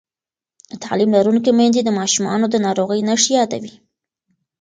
[0.83, 3.73] تعلیم لرونکې میندې د ماشومانو د ناروغۍ نښې یادوي.